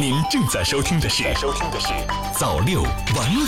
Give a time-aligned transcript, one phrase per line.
[0.00, 1.88] 您正在收听的是《收听的是
[2.32, 3.44] 早六晚五》。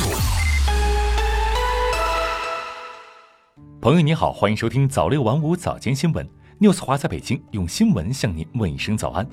[3.81, 6.29] 朋友您好，欢迎收听早六晚五早间新闻。
[6.61, 9.27] News 华在北京用新闻向您问一声早安。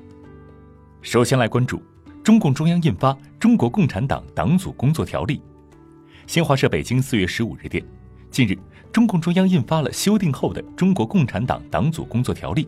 [1.02, 1.84] 首先来关注
[2.24, 5.40] 中共中央印发《中国共产党党组工作条例》。
[6.26, 7.86] 新华社北京四月十五日电，
[8.32, 8.58] 近日，
[8.94, 12.64] 中共中央印发了修订后的《中国共产党党组工作条例》。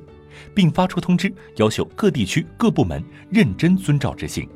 [0.54, 4.48] 并发出通知，要求各地区各部门认真遵照执行。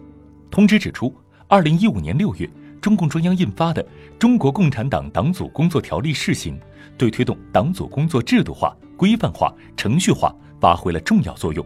[0.49, 1.13] 通知指出，
[1.47, 2.49] 二零一五年六月，
[2.81, 3.83] 中共中央印发的
[4.17, 6.59] 《中国共产党党组工作条例》试行，
[6.97, 11.65] 对推动党组工作制度化、规范化、程序化发挥了重要作用。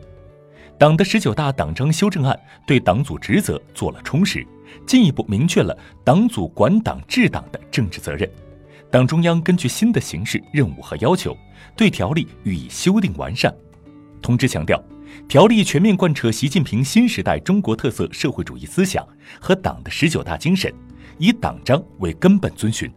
[0.77, 4.47] 党的十九大党章修正案对党组职责做了充实，
[4.87, 8.29] 进一步明确了党组管党治党的政治责任。
[8.89, 11.37] 党中央根据新的形势、任务和要求，
[11.75, 13.53] 对条例予以修订完善。
[14.21, 14.81] 通知强调，
[15.27, 19.05] 条例全面贯彻习近平新时代中国特色社会主义思想
[19.39, 20.73] 和党的十九大精神，
[21.17, 22.91] 以党章为根本遵循，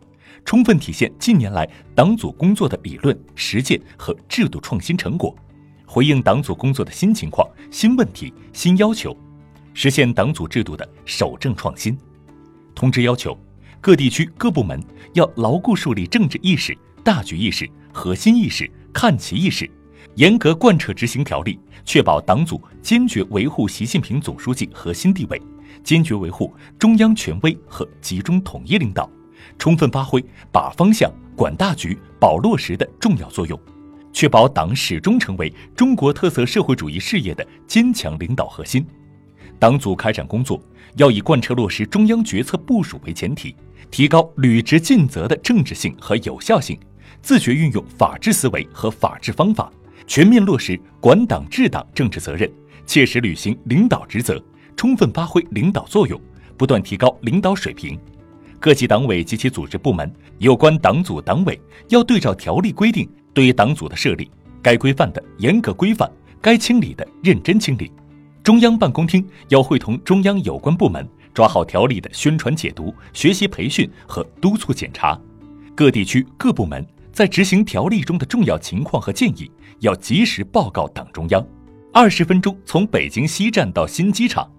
[0.45, 5.35] 充分体现近年来党组工作的理论实践和制度创新成果，
[5.87, 9.17] 回应党组工作的新情况、新问题、新要求，
[9.75, 11.97] 实现党组制度的守正创新。
[12.75, 13.39] 通知要求，
[13.81, 14.83] 各地区各部门
[15.15, 19.71] 要牢固树立政治意识、大局意识、核心意识、看齐意识。
[20.17, 25.41] 严格贯彻执行条例，确保党组坚决维护习近平总书记核心地位，
[25.83, 29.09] 坚决维护中央权威和集中统一领导，
[29.59, 33.59] 充分发挥把方向、管大局、保落实的重要作用，
[34.13, 38.87] 确保党始终成为中国特色社会主义事业的坚强领导核心。
[39.59, 40.63] 党组开展工作
[40.97, 43.57] 要以贯彻落实中央决策部署为前提，
[43.91, 46.79] 提高履职尽责的政治性和有效性，
[47.23, 49.73] 自觉运用法治思维和法治方法。
[50.07, 52.51] 全面落实管党治党政治责任，
[52.87, 54.43] 切实履行领导职责，
[54.77, 56.21] 充分发挥领导作用，
[56.57, 57.99] 不断提高领导水平。
[58.61, 64.31] 各级党委及其组织部门有关党组党委要对照条例规定，对党组的设立，
[64.63, 66.11] 该规范的严格规范，
[66.41, 67.91] 该清理的认真清理。
[68.45, 75.19] 中央办公厅要会同中央有关部门抓好条例的宣传解读、学习培训和督促检查。
[75.75, 76.87] 各地区各部门。
[77.13, 79.51] 在执行条例中的重要情况和建议，
[79.81, 81.47] 要及时报告党中央。
[81.93, 84.51] 二十分钟从北京西站到新机场，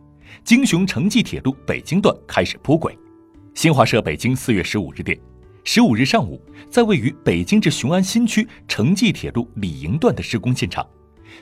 [0.44, 2.96] 京雄城际铁路北京段开始铺轨。
[3.56, 5.20] 新华社北京四月十五日电，
[5.64, 10.86] 十五日上午，在位于北京至雄安新区城际铁路李营段的施工现场，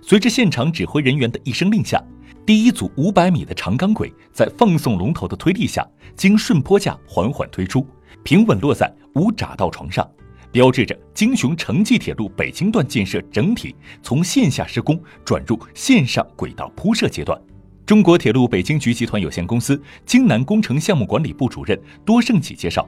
[0.02, 2.02] 随着现场指挥人员的一声令下，
[2.46, 5.86] 第一组五百米的长钢轨在放送龙头的推力下，
[6.16, 7.86] 经顺坡架缓缓推出，
[8.24, 10.10] 平稳落在无闸道床上。
[10.52, 13.74] 标志着京雄城际铁路北京段建设整体
[14.04, 17.40] 从线下施工转入线上轨道铺设阶段。
[17.86, 22.88] 中国铁路北京局集团有限公司京南工程项目管理部主任多胜启介绍，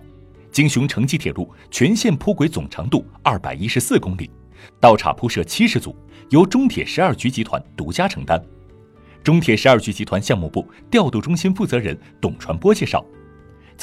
[0.52, 4.30] 京雄城际铁路全线铺轨总长度二百一十四公里，
[4.80, 5.96] 道岔铺设七十组，
[6.30, 8.42] 由中铁十二局集团独家承担。
[9.24, 13.04] 中铁十二局集团项目部调度中心负责人董传波介绍。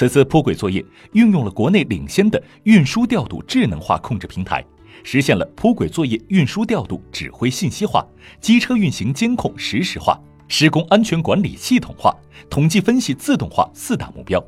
[0.01, 4.65] 此次铺轨作业运用了国内领先的运输调度智能化控制平台，
[5.05, 8.03] 实现了铺轨作业运输调度指挥信息化、
[8.41, 10.19] 机车运行监控实时化、
[10.49, 12.17] 施工安全管理系统化、
[12.49, 14.43] 统计分析自动化四大目标。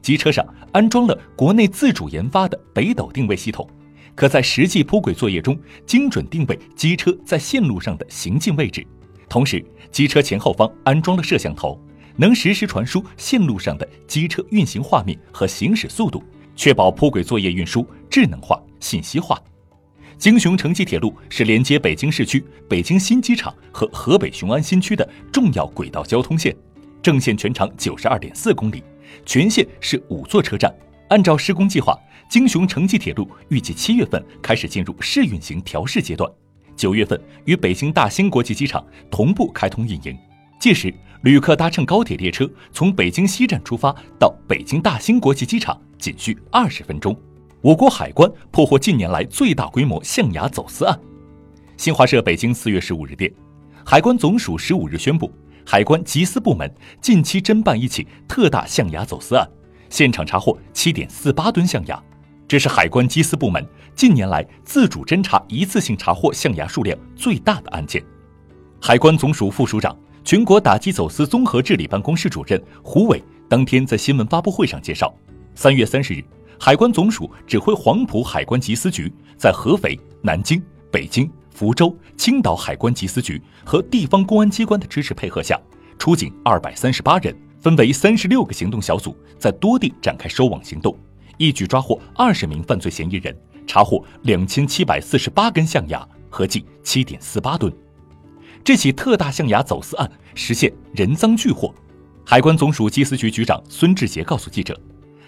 [0.00, 3.68] 机车上安装了国内自主研发的北斗定位系统，
[4.14, 8.86] 可在实际铺轨作业中精准定位机车在线路上的行进位置。
[9.28, 11.76] 同时，机车前后方安装了摄像头。
[12.16, 16.22] 能实时传输线路上的机车运行画面和行驶速度，
[16.54, 19.40] 确保铺轨作业运输智能化、信息化。
[20.16, 26.54] 京雄城际铁路是连接北京市区、北京新机场和河北雄安新区的重要轨道交通线，
[27.02, 28.82] 正线全长九十二点四公里，
[29.26, 30.72] 全线是五座车站。
[31.08, 31.98] 按照施工计划，
[32.30, 36.30] 京雄城际铁路预计七月份开始进入试运行调试阶段，
[36.76, 40.16] 九月份与北京大兴国际机场同步开通运营。
[40.60, 40.94] 届时，
[41.24, 47.18] 旅客搭乘高铁列车从北京西站出发到北京大兴国际机场仅需二十分钟。
[47.62, 51.00] 我国海关破获近年来最大规模象牙走私案。
[51.78, 53.32] 新华社北京四月十五日电，
[53.86, 55.32] 海关总署十五日宣布，
[55.64, 59.48] 海关缉私部门近期侦办一起特大象牙走私案，
[59.88, 61.98] 现场查获七点四八吨象牙，
[62.46, 63.66] 这是海关缉私部门
[63.96, 68.04] 近年来自主侦查一次性查获象牙数量最大的案件。
[68.78, 69.96] 海关总署副署长。
[70.24, 75.14] 全国打击走私综合治理办公室主任胡伟当天在新闻发布会上介绍，
[75.54, 76.24] 三月三十日，
[76.58, 85.60] 海关总署指挥黄埔海关缉私局在合肥、南京、北京、福州、青岛海关缉私局和地方公安机关的支持配合下，
[85.98, 90.96] 出警二百三十八人，分为三十六个行动小组，在多地展开收网行动，
[91.36, 93.36] 一举抓获二十名犯罪嫌疑人，
[93.66, 97.70] 查获两千七百四十八根象牙，合计七点四八吨。
[98.64, 101.72] 这起特大象牙走私案实现人赃俱获。
[102.24, 104.74] 海关总署缉私局局长孙志杰告诉记者，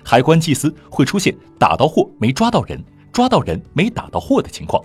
[0.03, 4.83] 海关缉私会出现打到货没抓到人，抓到人没打到货的情况。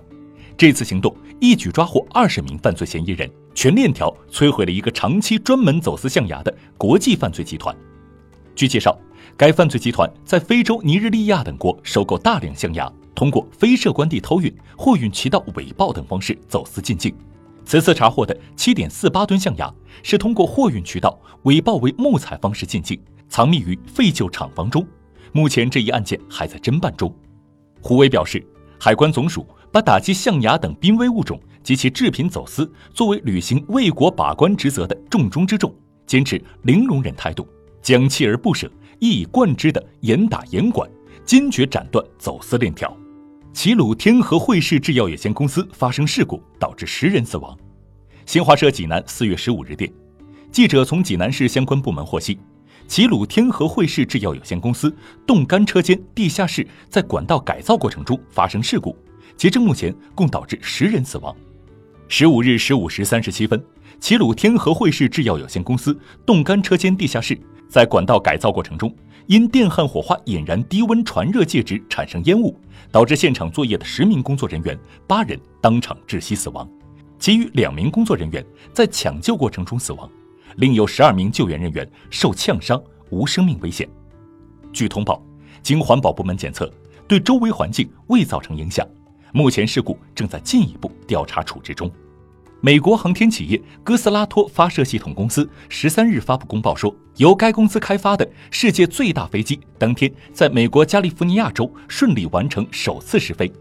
[0.57, 3.31] 这次行动一举抓获二十名犯罪嫌疑人。
[3.53, 7.75] 全链条摧毁了一个长期专门走私象牙的国际犯罪集团。
[8.55, 8.97] 据介绍，
[9.37, 17.13] 该犯罪集团在非洲尼日利亚等国收购大量象牙，通过非设关地偷运、货运渠道伪报等方式走私进境。
[17.65, 19.73] 此次查获的七点四八吨象牙
[20.03, 22.99] 是通过货运渠道伪报为木材方式进境，
[23.29, 24.85] 藏匿于废旧厂房中。
[25.31, 27.13] 目前这一案件还在侦办中。
[27.81, 28.45] 胡伟表示，
[28.79, 31.39] 海关总署把打击象牙等濒危物种。
[31.63, 35.71] 及其制品走私作为履行为国把关职责的重中之重，
[36.07, 37.47] 坚持零容忍态度，
[37.83, 38.67] 将锲而不舍、
[38.97, 40.89] 一以贯之的严打严管，
[41.23, 42.97] 坚决斩断走私链条。
[43.53, 47.55] 齐鲁天河汇市制药有限公司发生事故，导致十人死亡。
[48.25, 49.91] 新华社济南四月十五日电，
[50.51, 52.39] 记者从济南市相关部门获悉，
[52.87, 54.95] 齐鲁天河汇市制药有限公司
[55.27, 58.95] 冻干车间地下室在管道改造过程中发生事故，
[59.35, 61.35] 截至目前共导致十人死亡。
[62.07, 63.61] 十五日十五时三十七分，
[63.99, 67.37] 齐鲁天河汇市制药有限公司冻干车间地下室
[67.67, 68.93] 在管道改造过程中，
[69.27, 72.57] 因电焊火花引燃低温传热介质产生烟雾，
[72.91, 74.77] 导致现场作业的十名工作人员
[75.07, 76.69] 八人当场窒息死亡，
[77.19, 80.09] 其余两名工作人员在抢救过程中死亡，
[80.57, 83.87] 另有十二名救援人员受呛伤，无生命危险。
[84.73, 85.23] 据通报，
[85.61, 86.71] 经环保部门检测，
[87.07, 88.87] 对周围环境未造成影响。
[89.33, 91.89] 目前事故正在进一步调查处置中。
[92.63, 103.51] 美国航天企业哥斯拉托发射系统公司十三日发布公报说，由该公司开发的世界最大飞机当天在美国加利福尼亚州顺利完成首次试飞。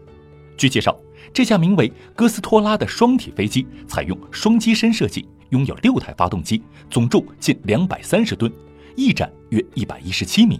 [0.55, 0.95] 据介绍，
[1.33, 8.53] 这架名为“哥斯托拉”的双体飞机采用双机身设计，拥有六台发动机，总重近两百三十吨，
[8.95, 10.59] 翼展约一百一十七米。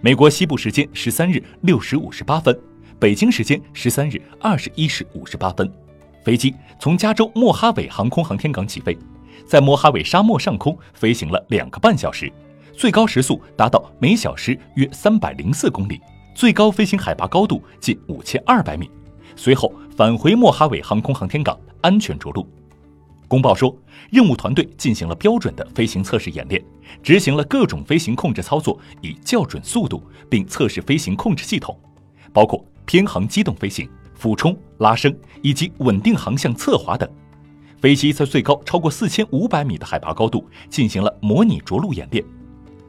[0.00, 2.58] 美国西部时间十三日六时五十八分。
[2.98, 5.70] 北京时间十三日二十一时五十八分，
[6.22, 8.96] 飞机从加州莫哈韦航空航天港起飞，
[9.46, 12.30] 在莫哈韦沙漠上空飞行了两个半小时，
[12.72, 16.00] 最高时速达到每小时约三百零四公里，
[16.34, 18.90] 最高飞行海拔高度近五千二百米。
[19.34, 22.46] 随后返回莫哈韦航空航天港安全着陆。
[23.26, 23.74] 公报说，
[24.10, 26.62] 任务团队进行了标准的飞行测试演练，
[27.02, 31.78] 执行了各种飞行控制操作，以校准速度，并测试飞行控制系统，
[32.32, 32.62] 包括。
[32.86, 33.88] 偏航机动飞行、
[34.20, 37.08] 俯冲、拉升以及稳定航向侧滑等，
[37.80, 42.22] 飞机在最高超过四千五百米的海拔高度进行了模拟着陆演练。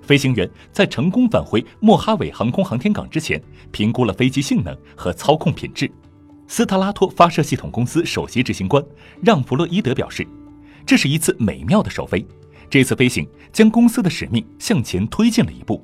[0.01, 3.41] 飞行员在成功返回莫哈韦航空航天港之前，
[3.71, 5.89] 评估了飞机性能和操控品质。
[6.49, 8.83] 斯特拉托发射系统公司首席执行官
[9.23, 10.27] 让·弗洛伊德表示
[10.85, 12.25] ：“这是一次美妙的首飞，
[12.69, 15.81] 这次飞行将公司的使命向前推进了一步。”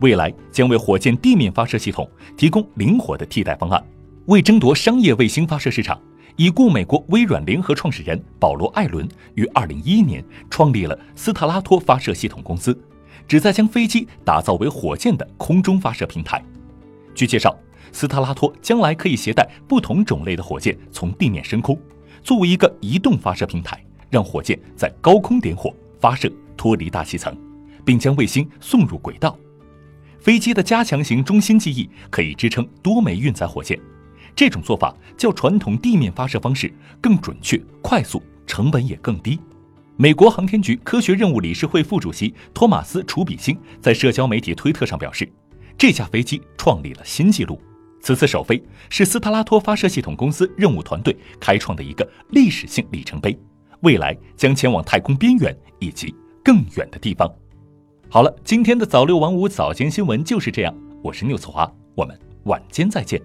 [0.00, 3.84] 未来将为火箭地面发射系统提供灵活的替代方案。
[4.26, 6.00] 为争夺商业卫星发射市场，
[6.34, 12.76] 已故美国微软联合创始人保罗·艾伦于二零一一年创立了斯特拉托发射系统公司，
[13.28, 16.44] 旨在将飞机打造为火箭的空中发射平台。
[17.14, 17.56] 据介绍，
[17.92, 21.78] 斯特拉托将来可以携带不同种类的火箭从地面升空，
[22.24, 27.32] 作为一个移动发射平台，让火箭在高空点火发射，脱离大气层，
[27.84, 29.38] 并将卫星送入轨道。
[30.18, 33.78] 飞机的加强型中心记忆可以支撑多枚运载火箭，
[34.36, 39.40] 这种做法较传统地面发射方式更准确、快速，成本也更低。
[39.96, 45.26] 美国航天局科学任务理事会副主席托马斯·楚比星在社交媒体推特上表示，
[45.78, 47.58] 这架飞机创立了新纪录。
[48.02, 53.36] 此次首飞是斯特拉托发射系统公司任务团队开创的一个历史性里程碑，
[53.80, 56.14] 未来将前往太空边缘以及
[56.44, 57.26] 更远的地方。
[58.10, 60.76] 好了，今天的早六晚五早间新闻就是这样。
[61.02, 63.18] 我是六次华，我们晚间再见。